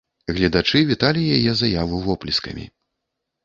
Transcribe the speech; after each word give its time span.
Гледачы 0.37 0.79
віталі 0.93 1.21
яе 1.37 1.53
заяву 1.61 2.03
воплескамі. 2.09 2.69